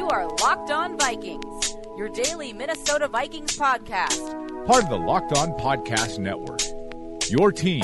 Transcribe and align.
You 0.00 0.08
are 0.08 0.26
Locked 0.36 0.70
On 0.70 0.96
Vikings, 0.96 1.76
your 1.98 2.08
daily 2.08 2.54
Minnesota 2.54 3.06
Vikings 3.06 3.54
podcast. 3.54 4.66
Part 4.66 4.84
of 4.84 4.88
the 4.88 4.96
Locked 4.96 5.36
On 5.36 5.50
Podcast 5.50 6.18
Network. 6.18 6.62
Your 7.28 7.52
team 7.52 7.82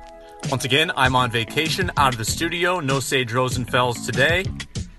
Once 0.49 0.65
again, 0.65 0.91
I'm 0.97 1.15
on 1.15 1.31
vacation 1.31 1.91
out 1.97 2.13
of 2.15 2.19
the 2.19 2.25
studio. 2.25 2.81
No 2.81 3.01
Sage 3.01 3.33
Rosenfels 3.33 4.07
today. 4.07 4.45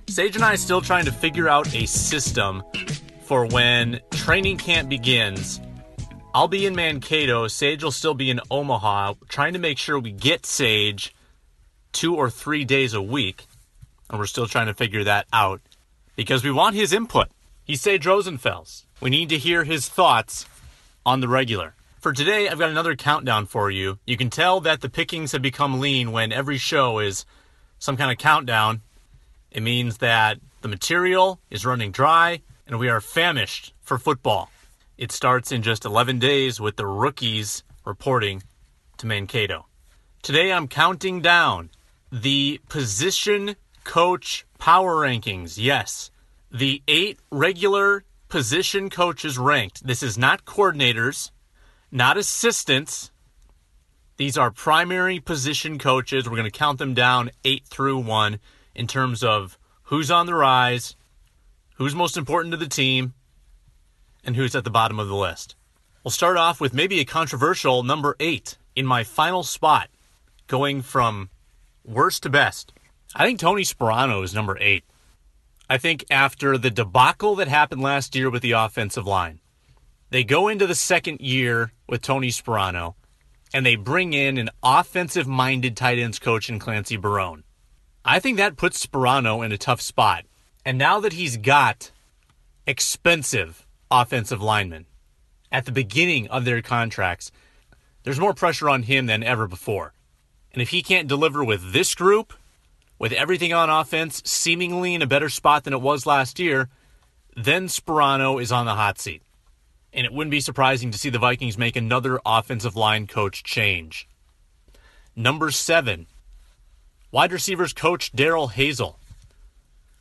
Sage 0.08 0.36
and 0.36 0.45
I 0.45 0.53
are 0.53 0.58
still 0.58 0.81
trying 0.81 1.06
to 1.06 1.11
figure 1.11 1.50
out 1.50 1.73
a 1.73 1.86
system 1.86 2.64
for 3.23 3.45
when 3.47 4.00
training 4.12 4.58
camp 4.58 4.89
begins. 4.89 5.59
I'll 6.34 6.47
be 6.47 6.66
in 6.66 6.75
Mankato. 6.75 7.47
Sage 7.47 7.84
will 7.84 7.92
still 7.92 8.14
be 8.14 8.30
in 8.30 8.39
Omaha, 8.50 9.16
trying 9.28 9.53
to 9.53 9.59
make 9.59 9.78
sure 9.78 10.00
we 10.00 10.12
get 10.12 10.45
Sage 10.45 11.14
two 11.92 12.16
or 12.16 12.30
three 12.30 12.64
days 12.64 12.94
a 12.94 13.02
week 13.02 13.45
and 14.09 14.19
we're 14.19 14.25
still 14.25 14.47
trying 14.47 14.67
to 14.67 14.73
figure 14.73 15.03
that 15.03 15.25
out 15.34 15.62
because 16.16 16.44
we 16.44 16.52
want 16.52 16.75
his 16.75 16.94
input. 16.94 17.30
He's 17.64 17.81
Sage 17.81 18.06
Rosenfels. 18.06 18.84
We 19.00 19.09
need 19.09 19.30
to 19.30 19.38
hear 19.38 19.64
his 19.64 19.88
thoughts 19.88 20.45
on 21.06 21.22
the 21.22 21.28
regular. 21.28 21.73
For 22.02 22.13
today, 22.13 22.49
I've 22.49 22.57
got 22.57 22.71
another 22.71 22.95
countdown 22.95 23.45
for 23.45 23.69
you. 23.69 23.99
You 24.07 24.17
can 24.17 24.31
tell 24.31 24.59
that 24.61 24.81
the 24.81 24.89
pickings 24.89 25.33
have 25.33 25.44
become 25.44 25.80
lean 25.80 26.11
when 26.11 26.31
every 26.31 26.57
show 26.57 26.97
is 26.97 27.27
some 27.77 27.95
kind 27.95 28.11
of 28.11 28.17
countdown. 28.17 28.81
It 29.52 29.61
means 29.61 29.99
that 29.99 30.39
the 30.61 30.67
material 30.67 31.39
is 31.52 31.63
running 31.63 31.91
dry 31.91 32.41
and 32.66 32.79
we 32.79 32.89
are 32.89 33.02
famished 33.02 33.75
for 33.81 33.99
football. 33.99 34.49
It 34.97 35.11
starts 35.11 35.52
in 35.52 35.61
just 35.61 35.85
11 35.85 36.17
days 36.17 36.59
with 36.59 36.75
the 36.75 36.88
rookies 36.88 37.63
reporting 37.85 38.41
to 38.97 39.05
Mankato. 39.05 39.67
Today, 40.23 40.52
I'm 40.52 40.67
counting 40.67 41.22
down 41.22 41.69
the 42.11 42.61
position 42.67 43.55
coach 43.83 44.44
power 44.57 44.95
rankings. 44.95 45.59
Yes, 45.59 46.09
the 46.52 46.81
eight 46.88 47.19
regular 47.31 48.05
position 48.27 48.89
coaches 48.89 49.38
ranked. 49.38 49.85
This 49.85 50.02
is 50.02 50.17
not 50.17 50.45
coordinators, 50.45 51.29
not 51.92 52.17
assistants. 52.17 53.11
These 54.17 54.38
are 54.38 54.52
primary 54.52 55.20
position 55.20 55.78
coaches. 55.78 56.25
We're 56.25 56.38
going 56.38 56.50
to 56.50 56.58
count 56.58 56.80
them 56.80 56.94
down 56.94 57.31
eight 57.44 57.66
through 57.66 58.00
one 58.00 58.39
in 58.73 58.88
terms 58.88 59.23
of 59.23 59.58
who's 59.84 60.09
on 60.09 60.25
the 60.25 60.36
rise, 60.36 60.95
who's 61.75 61.94
most 61.95 62.17
important 62.17 62.52
to 62.52 62.58
the 62.58 62.67
team, 62.67 63.14
and 64.24 64.35
who's 64.35 64.56
at 64.56 64.63
the 64.63 64.69
bottom 64.69 65.00
of 65.00 65.07
the 65.07 65.16
list. 65.16 65.56
We'll 66.03 66.12
start 66.12 66.38
off 66.38 66.62
with 66.62 66.74
maybe 66.74 67.00
a 67.00 67.06
controversial 67.06 67.84
number 67.84 68.16
eight 68.19 68.58
in 68.75 68.85
my 68.85 69.03
final 69.03 69.44
spot, 69.44 69.90
going 70.47 70.81
from 70.81 71.29
worst 71.84 72.23
to 72.23 72.29
best. 72.29 72.73
I 73.13 73.25
think 73.25 73.40
Tony 73.40 73.63
Sparano 73.63 74.23
is 74.23 74.34
number 74.34 74.58
eight. 74.59 74.85
I 75.69 75.78
think 75.78 76.06
after 76.09 76.58
the 76.58 76.69
debacle 76.69 77.35
that 77.35 77.47
happened 77.47 77.81
last 77.81 78.16
year 78.16 78.29
with 78.29 78.41
the 78.41 78.52
offensive 78.52 79.06
line, 79.08 79.40
they 80.11 80.23
go 80.25 80.49
into 80.49 80.67
the 80.67 80.75
second 80.75 81.22
year 81.22 81.72
with 81.88 82.01
Tony 82.01 82.29
Sparano 82.29 82.95
and 83.53 83.66
they 83.66 83.75
bring 83.75 84.13
in 84.13 84.38
an 84.38 84.49
offensive 84.61 85.27
minded 85.27 85.75
tight 85.75 85.99
ends 85.99 86.19
coach 86.19 86.49
in 86.49 86.59
Clancy 86.59 86.97
Barone. 86.97 87.44
I 88.03 88.19
think 88.19 88.38
that 88.38 88.57
puts 88.57 88.85
Sparano 88.85 89.44
in 89.44 89.51
a 89.51 89.57
tough 89.57 89.81
spot. 89.81 90.25
And 90.66 90.77
now 90.77 90.99
that 90.99 91.13
he's 91.13 91.38
got 91.38 91.91
expensive 92.67 93.66
offensive 93.89 94.41
linemen 94.41 94.85
at 95.51 95.66
the 95.66 95.72
beginning 95.72 96.28
of 96.28 96.45
their 96.45 96.61
contracts, 96.61 97.31
there's 98.03 98.19
more 98.19 98.33
pressure 98.33 98.69
on 98.69 98.83
him 98.83 99.05
than 99.05 99.23
ever 99.23 99.47
before. 99.47 99.93
And 100.51 100.61
if 100.61 100.69
he 100.69 100.83
can't 100.83 101.07
deliver 101.07 101.43
with 101.43 101.72
this 101.72 101.95
group, 101.95 102.33
with 102.99 103.13
everything 103.13 103.53
on 103.53 103.69
offense 103.69 104.22
seemingly 104.25 104.93
in 104.93 105.01
a 105.01 105.07
better 105.07 105.29
spot 105.29 105.63
than 105.63 105.73
it 105.73 105.81
was 105.81 106.05
last 106.05 106.38
year, 106.38 106.69
then 107.35 107.67
Sparano 107.67 108.41
is 108.41 108.51
on 108.51 108.66
the 108.66 108.75
hot 108.75 108.99
seat. 108.99 109.23
And 109.94 110.06
it 110.06 110.13
wouldn't 110.13 110.31
be 110.31 110.40
surprising 110.40 110.91
to 110.91 110.97
see 110.97 111.09
the 111.09 111.19
Vikings 111.19 111.57
make 111.57 111.75
another 111.75 112.19
offensive 112.25 112.75
line 112.75 113.07
coach 113.07 113.44
change. 113.44 114.07
Number 115.16 115.52
seven, 115.52 116.07
wide 117.12 117.34
receivers 117.34 117.74
coach 117.74 118.12
Darrell 118.13 118.50
Hazell. 118.50 118.96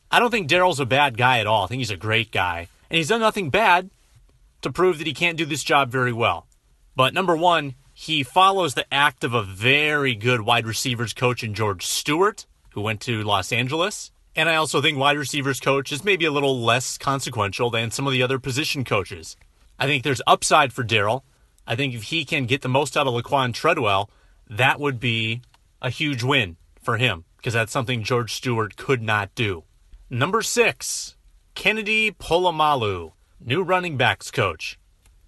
I 0.09 0.19
don't 0.19 0.31
think 0.31 0.47
Darrell's 0.47 0.79
a 0.79 0.85
bad 0.85 1.17
guy 1.17 1.39
at 1.39 1.47
all. 1.47 1.65
I 1.65 1.67
think 1.67 1.79
he's 1.79 1.91
a 1.91 1.97
great 1.97 2.31
guy. 2.31 2.67
And 2.89 2.97
he's 2.97 3.09
done 3.09 3.21
nothing 3.21 3.49
bad 3.49 3.89
to 4.61 4.71
prove 4.71 4.97
that 4.97 5.07
he 5.07 5.13
can't 5.13 5.37
do 5.37 5.45
this 5.45 5.63
job 5.63 5.89
very 5.89 6.13
well. 6.13 6.47
But 6.95 7.13
number 7.13 7.35
one, 7.35 7.75
he 7.93 8.23
follows 8.23 8.73
the 8.73 8.91
act 8.93 9.23
of 9.23 9.33
a 9.33 9.43
very 9.43 10.15
good 10.15 10.41
wide 10.41 10.65
receivers 10.65 11.13
coach 11.13 11.43
in 11.43 11.53
George 11.53 11.85
Stewart, 11.85 12.45
who 12.71 12.81
went 12.81 13.01
to 13.01 13.23
Los 13.23 13.51
Angeles. 13.51 14.11
And 14.35 14.49
I 14.49 14.55
also 14.55 14.81
think 14.81 14.97
wide 14.97 15.17
receivers 15.17 15.59
coach 15.59 15.91
is 15.91 16.03
maybe 16.03 16.25
a 16.25 16.31
little 16.31 16.59
less 16.61 16.97
consequential 16.97 17.69
than 17.69 17.91
some 17.91 18.07
of 18.07 18.13
the 18.13 18.23
other 18.23 18.39
position 18.39 18.83
coaches. 18.83 19.35
I 19.81 19.87
think 19.87 20.03
there's 20.03 20.21
upside 20.27 20.71
for 20.73 20.83
Darrell. 20.83 21.25
I 21.65 21.75
think 21.75 21.95
if 21.95 22.03
he 22.03 22.23
can 22.23 22.45
get 22.45 22.61
the 22.61 22.69
most 22.69 22.95
out 22.95 23.07
of 23.07 23.15
Laquan 23.15 23.51
Treadwell, 23.51 24.11
that 24.47 24.79
would 24.79 24.99
be 24.99 25.41
a 25.81 25.89
huge 25.89 26.21
win 26.21 26.57
for 26.79 26.97
him 26.97 27.25
because 27.37 27.53
that's 27.53 27.71
something 27.71 28.03
George 28.03 28.31
Stewart 28.31 28.77
could 28.77 29.01
not 29.01 29.33
do. 29.33 29.63
Number 30.07 30.43
six, 30.43 31.15
Kennedy 31.55 32.11
Polamalu, 32.11 33.13
new 33.39 33.63
running 33.63 33.97
backs 33.97 34.29
coach. 34.29 34.77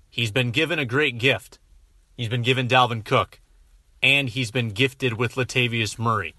He's 0.07 0.29
been 0.29 0.51
given 0.51 0.77
a 0.77 0.85
great 0.85 1.17
gift. 1.17 1.57
He's 2.15 2.29
been 2.29 2.43
given 2.43 2.67
Dalvin 2.67 3.03
Cook, 3.03 3.41
and 4.03 4.29
he's 4.29 4.51
been 4.51 4.69
gifted 4.69 5.13
with 5.13 5.33
Latavius 5.33 5.97
Murray. 5.97 6.35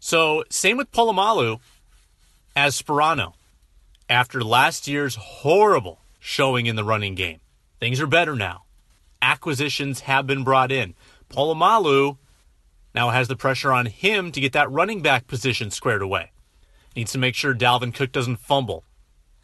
So, 0.00 0.42
same 0.50 0.76
with 0.76 0.90
Polamalu 0.90 1.60
as 2.56 2.82
Sparano. 2.82 3.34
After 4.08 4.42
last 4.42 4.88
year's 4.88 5.14
horrible 5.14 6.00
showing 6.18 6.66
in 6.66 6.74
the 6.74 6.82
running 6.82 7.14
game, 7.14 7.38
things 7.84 8.00
are 8.00 8.06
better 8.06 8.34
now. 8.34 8.64
Acquisitions 9.20 10.00
have 10.00 10.26
been 10.26 10.42
brought 10.42 10.72
in. 10.72 10.94
Polamalu 11.28 12.16
now 12.94 13.10
has 13.10 13.28
the 13.28 13.36
pressure 13.36 13.74
on 13.74 13.84
him 13.84 14.32
to 14.32 14.40
get 14.40 14.54
that 14.54 14.70
running 14.70 15.02
back 15.02 15.26
position 15.26 15.70
squared 15.70 16.00
away. 16.00 16.32
Needs 16.96 17.12
to 17.12 17.18
make 17.18 17.34
sure 17.34 17.52
Dalvin 17.54 17.92
Cook 17.92 18.10
doesn't 18.10 18.38
fumble. 18.38 18.84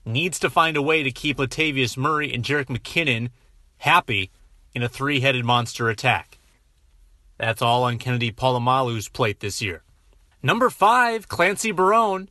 Needs 0.06 0.38
to 0.38 0.48
find 0.48 0.78
a 0.78 0.80
way 0.80 1.02
to 1.02 1.10
keep 1.10 1.36
Latavius 1.36 1.98
Murray 1.98 2.32
and 2.32 2.42
Jerick 2.42 2.68
McKinnon 2.68 3.28
happy 3.76 4.30
in 4.74 4.82
a 4.82 4.88
three 4.88 5.20
headed 5.20 5.44
monster 5.44 5.90
attack. 5.90 6.38
That's 7.36 7.60
all 7.60 7.84
on 7.84 7.98
Kennedy 7.98 8.32
Polamalu's 8.32 9.10
plate 9.10 9.40
this 9.40 9.60
year. 9.60 9.82
Number 10.42 10.70
five, 10.70 11.28
Clancy 11.28 11.72
Barone. 11.72 12.30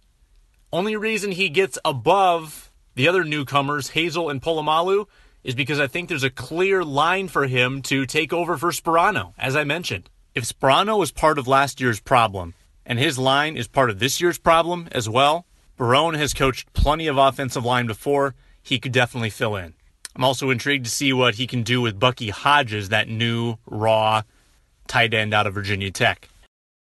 Only 0.74 0.96
reason 0.96 1.34
he 1.34 1.50
gets 1.50 1.78
above 1.86 2.72
the 2.96 3.08
other 3.08 3.24
newcomers, 3.24 3.92
Hazell 3.92 4.32
and 4.32 4.42
Polamalu, 4.42 5.06
is 5.44 5.56
because 5.56 5.80
I 5.80 5.88
think 5.88 6.10
there's 6.10 6.24
a 6.24 6.30
clear 6.30 6.84
line 6.84 7.28
for 7.28 7.48
him 7.48 7.82
to 7.84 8.06
take 8.06 8.34
over 8.34 8.58
for 8.58 8.72
Sparano, 8.72 9.34
as 9.38 9.56
I 9.56 9.64
mentioned. 9.64 10.10
If 10.36 10.44
Sparano 10.44 10.98
was 10.98 11.12
part 11.12 11.38
of 11.38 11.48
last 11.48 11.80
year's 11.82 12.00
problem, 12.00 12.54
and 12.86 13.00
his 13.00 13.18
line 13.18 13.56
is 13.56 13.68
part 13.68 13.90
of 13.90 14.00
this 14.00 14.20
year's 14.20 14.38
problem 14.38 14.88
as 14.92 15.08
well, 15.08 15.46
Barone 15.78 16.16
has 16.16 16.34
coached 16.34 16.74
plenty 16.74 17.08
of 17.08 17.18
offensive 17.18 17.64
line 17.64 17.88
before. 17.88 18.36
He 18.62 18.80
could 18.80 18.92
definitely 18.92 19.30
fill 19.30 19.56
in. 19.56 19.74
I'm 20.16 20.24
also 20.24 20.50
intrigued 20.50 20.86
to 20.86 20.92
see 20.92 21.14
what 21.14 21.36
he 21.36 21.48
can 21.48 21.64
do 21.64 21.82
with 21.82 22.00
Bucky 22.00 22.30
Hodges, 22.30 22.90
that 22.90 23.08
new, 23.08 23.56
raw 23.66 24.24
tight 24.88 25.14
end 25.14 25.34
out 25.34 25.48
of 25.48 25.54
Virginia 25.54 25.92
Tech. 25.92 26.28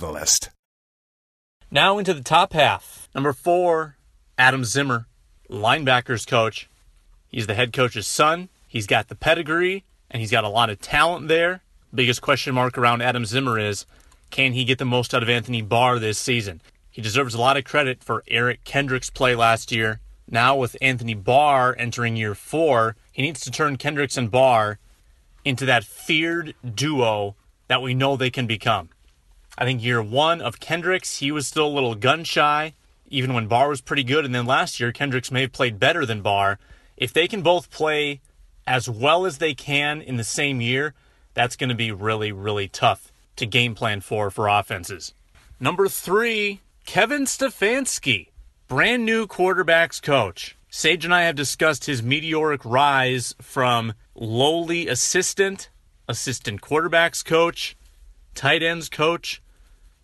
Now 1.69 1.97
into 1.97 2.13
the 2.13 2.23
top 2.23 2.53
half. 2.53 3.07
Number 3.13 3.33
four, 3.33 3.97
Adam 4.37 4.65
Zimmer, 4.65 5.07
linebackers 5.49 6.27
coach. 6.27 6.69
He's 7.27 7.47
the 7.47 7.53
head 7.53 7.71
coach's 7.71 8.07
son. 8.07 8.49
He's 8.67 8.87
got 8.87 9.07
the 9.07 9.15
pedigree 9.15 9.83
and 10.09 10.19
he's 10.19 10.31
got 10.31 10.43
a 10.43 10.49
lot 10.49 10.69
of 10.69 10.81
talent 10.81 11.27
there. 11.27 11.61
Biggest 11.93 12.21
question 12.21 12.53
mark 12.55 12.77
around 12.77 13.01
Adam 13.01 13.25
Zimmer 13.25 13.59
is 13.59 13.85
can 14.29 14.53
he 14.53 14.63
get 14.63 14.77
the 14.77 14.85
most 14.85 15.13
out 15.13 15.23
of 15.23 15.29
Anthony 15.29 15.61
Barr 15.61 15.99
this 15.99 16.17
season? 16.17 16.61
He 16.89 17.01
deserves 17.01 17.33
a 17.33 17.39
lot 17.39 17.57
of 17.57 17.63
credit 17.63 18.03
for 18.03 18.23
Eric 18.27 18.63
Kendricks' 18.63 19.09
play 19.09 19.35
last 19.35 19.71
year. 19.71 19.99
Now, 20.29 20.55
with 20.55 20.77
Anthony 20.81 21.13
Barr 21.13 21.75
entering 21.77 22.15
year 22.15 22.35
four, 22.35 22.95
he 23.11 23.21
needs 23.21 23.41
to 23.41 23.51
turn 23.51 23.77
Kendricks 23.77 24.17
and 24.17 24.31
Barr 24.31 24.79
into 25.43 25.65
that 25.65 25.83
feared 25.83 26.55
duo 26.75 27.35
that 27.67 27.81
we 27.81 27.93
know 27.93 28.15
they 28.15 28.29
can 28.29 28.47
become. 28.47 28.89
I 29.61 29.63
think 29.63 29.83
year 29.83 30.01
one 30.01 30.41
of 30.41 30.59
Kendricks, 30.59 31.19
he 31.19 31.31
was 31.31 31.45
still 31.45 31.67
a 31.67 31.69
little 31.69 31.93
gun 31.93 32.23
shy, 32.23 32.73
even 33.09 33.35
when 33.35 33.45
Barr 33.45 33.69
was 33.69 33.79
pretty 33.79 34.03
good. 34.03 34.25
And 34.25 34.33
then 34.33 34.47
last 34.47 34.79
year, 34.79 34.91
Kendricks 34.91 35.29
may 35.29 35.41
have 35.41 35.51
played 35.51 35.77
better 35.77 36.03
than 36.03 36.23
Barr. 36.23 36.57
If 36.97 37.13
they 37.13 37.27
can 37.27 37.43
both 37.43 37.69
play 37.69 38.21
as 38.65 38.89
well 38.89 39.23
as 39.23 39.37
they 39.37 39.53
can 39.53 40.01
in 40.01 40.17
the 40.17 40.23
same 40.23 40.61
year, 40.61 40.95
that's 41.35 41.55
going 41.55 41.69
to 41.69 41.75
be 41.75 41.91
really, 41.91 42.31
really 42.31 42.67
tough 42.67 43.11
to 43.35 43.45
game 43.45 43.75
plan 43.75 44.01
for 44.01 44.31
for 44.31 44.47
offenses. 44.47 45.13
Number 45.59 45.87
three, 45.87 46.61
Kevin 46.87 47.25
Stefanski, 47.25 48.29
brand 48.67 49.05
new 49.05 49.27
quarterbacks 49.27 50.01
coach. 50.01 50.57
Sage 50.71 51.05
and 51.05 51.13
I 51.13 51.21
have 51.21 51.35
discussed 51.35 51.85
his 51.85 52.01
meteoric 52.01 52.65
rise 52.65 53.35
from 53.39 53.93
lowly 54.15 54.87
assistant, 54.87 55.69
assistant 56.07 56.61
quarterbacks 56.61 57.23
coach, 57.23 57.77
tight 58.33 58.63
ends 58.63 58.89
coach 58.89 59.39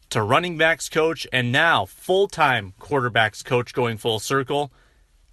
to 0.09 0.21
running 0.21 0.57
backs 0.57 0.89
coach, 0.89 1.27
and 1.31 1.51
now 1.51 1.85
full 1.85 2.27
time 2.27 2.73
quarterbacks 2.79 3.43
coach 3.43 3.73
going 3.73 3.97
full 3.97 4.19
circle. 4.19 4.71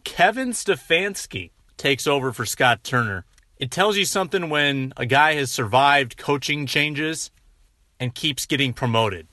Kevin 0.05 0.50
Stefanski 0.50 1.50
takes 1.76 2.06
over 2.06 2.32
for 2.32 2.44
Scott 2.44 2.85
Turner. 2.85 3.25
It 3.59 3.71
tells 3.71 3.97
you 3.97 4.05
something 4.05 4.50
when 4.50 4.93
a 4.97 5.06
guy 5.06 5.35
has 5.35 5.50
survived 5.50 6.17
coaching 6.17 6.67
changes 6.67 7.31
and 8.00 8.15
keeps 8.15 8.47
getting 8.47 8.73
promoted. 8.73 9.29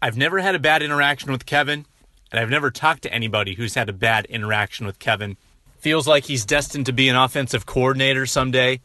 I've 0.00 0.16
never 0.16 0.40
had 0.40 0.54
a 0.54 0.58
bad 0.58 0.82
interaction 0.82 1.30
with 1.30 1.46
Kevin, 1.46 1.86
and 2.30 2.40
I've 2.40 2.50
never 2.50 2.70
talked 2.70 3.02
to 3.02 3.14
anybody 3.14 3.54
who's 3.54 3.74
had 3.74 3.88
a 3.88 3.92
bad 3.92 4.26
interaction 4.26 4.84
with 4.84 4.98
Kevin. 4.98 5.36
Feels 5.78 6.08
like 6.08 6.24
he's 6.24 6.44
destined 6.44 6.86
to 6.86 6.92
be 6.92 7.08
an 7.08 7.16
offensive 7.16 7.66
coordinator 7.66 8.26
someday, 8.26 8.80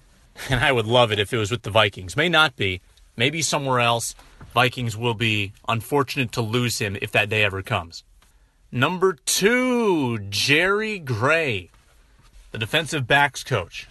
and 0.50 0.60
I 0.60 0.72
would 0.72 0.86
love 0.86 1.12
it 1.12 1.20
if 1.20 1.34
it 1.34 1.38
was 1.38 1.52
with 1.52 1.64
the 1.64 1.72
Vikings. 1.72 2.16
May 2.16 2.30
not 2.30 2.56
be, 2.56 2.82
maybe 3.16 3.42
somewhere 3.42 3.80
else. 3.80 4.14
Vikings 4.54 4.98
will 4.98 5.14
be 5.14 5.54
unfortunate 5.68 6.32
to 6.34 6.42
lose 6.42 6.80
him 6.80 6.98
if 7.02 7.12
that 7.12 7.30
day 7.30 7.44
ever 7.44 7.62
comes. 7.62 8.04
Number 8.72 9.14
two, 9.14 10.20
Jerry 10.30 11.00
Gray, 11.00 11.70
the 12.52 12.58
defensive 12.58 13.08
backs 13.08 13.44
coach. 13.44 13.88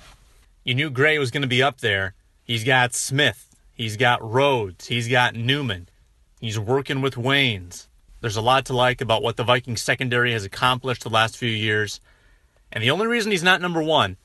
You 0.64 0.74
knew 0.74 0.90
Gray 0.90 1.18
was 1.18 1.30
going 1.30 1.42
to 1.42 1.48
be 1.48 1.62
up 1.62 1.80
there. 1.80 2.14
He's 2.44 2.64
got 2.64 2.94
Smith, 2.94 3.56
he's 3.74 3.96
got 3.96 4.22
Rhodes, 4.22 4.88
he's 4.88 5.08
got 5.08 5.34
Newman, 5.34 5.88
he's 6.40 6.58
working 6.58 7.00
with 7.00 7.14
Waynes. 7.14 7.86
There's 8.20 8.36
a 8.36 8.42
lot 8.42 8.64
to 8.66 8.74
like 8.74 9.00
about 9.00 9.22
what 9.22 9.36
the 9.36 9.44
Vikings 9.44 9.82
secondary 9.82 10.32
has 10.32 10.44
accomplished 10.44 11.02
the 11.02 11.10
last 11.10 11.36
few 11.36 11.50
years. 11.50 12.00
And 12.72 12.82
the 12.82 12.90
only 12.90 13.06
reason 13.06 13.30
he's 13.30 13.42
not 13.42 13.60
number 13.60 13.82
one 13.82 14.16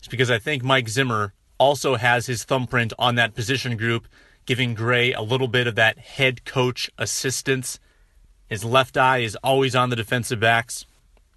is 0.00 0.08
because 0.08 0.30
I 0.30 0.38
think 0.38 0.62
Mike 0.62 0.88
Zimmer 0.88 1.32
also 1.58 1.96
has 1.96 2.26
his 2.26 2.44
thumbprint 2.44 2.92
on 2.98 3.16
that 3.16 3.34
position 3.34 3.76
group 3.76 4.06
giving 4.50 4.74
Gray 4.74 5.12
a 5.12 5.22
little 5.22 5.46
bit 5.46 5.68
of 5.68 5.76
that 5.76 5.96
head 5.96 6.44
coach 6.44 6.90
assistance. 6.98 7.78
His 8.48 8.64
left 8.64 8.96
eye 8.96 9.18
is 9.18 9.36
always 9.44 9.76
on 9.76 9.90
the 9.90 9.94
defensive 9.94 10.40
backs, 10.40 10.86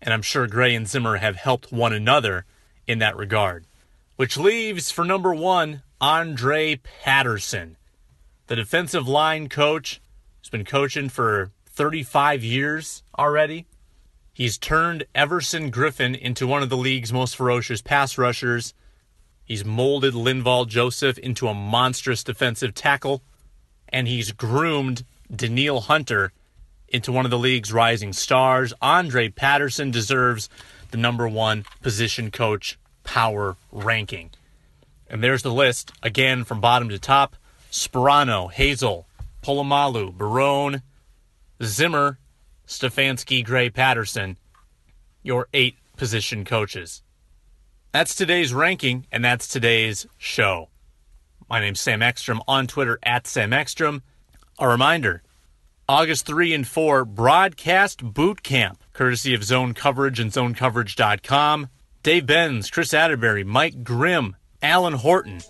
and 0.02 0.12
I'm 0.12 0.24
sure 0.24 0.48
Gray 0.48 0.74
and 0.74 0.88
Zimmer 0.88 1.18
have 1.18 1.36
helped 1.36 1.72
one 1.72 1.94
another 1.94 2.48
in 2.88 2.98
that 2.98 3.16
regard. 3.16 3.68
Which 4.16 4.36
leaves 4.36 4.90
for 4.90 5.06
number 5.06 5.32
one, 5.32 5.84
Andre 6.02 6.78
Patterson, 6.78 7.78
the 8.48 8.56
defensive 8.56 9.08
line 9.08 9.48
coach 9.48 10.02
who's 10.40 10.50
been 10.50 10.66
coaching 10.66 11.08
for 11.08 11.52
35 11.68 12.44
years 12.44 13.04
already. 13.20 13.68
He's 14.34 14.58
turned 14.58 15.04
Everson 15.14 15.72
Griffen 15.72 16.20
into 16.20 16.48
one 16.48 16.64
of 16.64 16.70
the 16.70 16.78
league's 16.78 17.14
most 17.14 17.36
ferocious 17.36 17.84
pass 17.84 18.18
rushers 18.18 18.74
He's 19.46 19.66
molded 19.66 20.14
Linval 20.14 20.68
Joseph 20.68 21.18
into 21.18 21.48
a 21.48 21.54
monstrous 21.54 22.24
defensive 22.24 22.74
tackle, 22.74 23.22
and 23.90 24.08
he's 24.08 24.32
groomed 24.32 25.04
Danielle 25.34 25.82
Hunter 25.82 26.32
into 26.88 27.12
one 27.12 27.26
of 27.26 27.32
the 27.32 27.40
league's 27.40 27.74
rising 27.74 28.14
stars. 28.14 28.74
Andre 28.82 29.30
Patterson 29.30 29.92
deserves 29.92 30.50
the 30.92 30.98
number 30.98 31.28
one 31.28 31.66
position 31.82 32.32
coach 32.32 32.78
power 33.04 33.58
ranking. 33.72 34.30
And 35.08 35.24
there's 35.24 35.44
the 35.44 35.54
list, 35.54 35.92
again 36.02 36.44
from 36.44 36.62
bottom 36.62 36.90
to 36.90 37.00
top 37.00 37.36
Sparano, 37.72 38.52
Hazell, 38.54 39.06
Polamalu, 39.42 40.16
Barone, 40.16 40.84
Zimmer, 41.62 42.20
Stefanski, 42.68 43.44
Gray, 43.44 43.70
Patterson, 43.70 44.38
your 45.22 45.48
eight 45.54 45.78
position 45.98 46.46
coaches. 46.46 47.02
That's 47.94 48.16
today's 48.16 48.56
ranking, 48.56 49.06
and 49.12 49.24
that's 49.24 49.48
today's 49.48 50.08
show. 50.18 50.70
My 51.48 51.60
name's 51.60 51.80
Sam 51.80 52.02
Ekstrom 52.02 52.42
on 52.48 52.66
Twitter 52.66 52.98
at 53.04 53.28
Sam 53.28 53.54
Ekstrom. 53.54 54.02
A 54.58 54.68
reminder 54.68 55.22
August 55.88 56.26
3 56.26 56.56
and 56.56 56.68
4 56.68 57.06
broadcast 57.06 58.04
boot 58.04 58.42
camp, 58.42 58.84
courtesy 58.94 59.36
of 59.36 59.44
Zone 59.44 59.76
Coverage 59.76 60.20
and 60.20 60.32
ZoneCoverage.com. 60.32 61.68
Dave 62.02 62.26
Benz, 62.26 62.72
Chris 62.72 62.96
Atterbury, 62.96 63.44
Mike 63.44 63.84
Grimm, 63.84 64.36
Alan 64.64 64.94
Horton, 64.94 65.42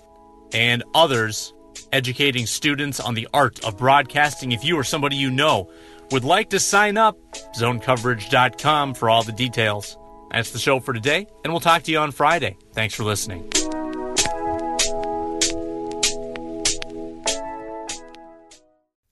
and 0.53 0.83
others 0.93 1.53
educating 1.93 2.45
students 2.45 2.99
on 2.99 3.13
the 3.13 3.29
art 3.33 3.63
of 3.63 3.77
broadcasting. 3.77 4.51
If 4.51 4.65
you 4.65 4.77
or 4.77 4.83
somebody 4.83 5.15
you 5.15 5.31
know 5.31 5.71
would 6.11 6.25
like 6.25 6.49
to 6.49 6.59
sign 6.59 6.97
up, 6.97 7.17
ZoneCoverage.com 7.57 8.95
for 8.95 9.09
all 9.09 9.23
the 9.23 9.31
details. 9.31 9.97
That's 10.33 10.51
the 10.51 10.59
show 10.59 10.79
for 10.79 10.93
today, 10.93 11.27
and 11.43 11.53
we'll 11.53 11.59
talk 11.59 11.83
to 11.83 11.91
you 11.91 11.99
on 11.99 12.11
Friday. 12.11 12.57
Thanks 12.73 12.95
for 12.95 13.03
listening. 13.03 13.49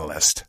Catalyst. 0.00 0.44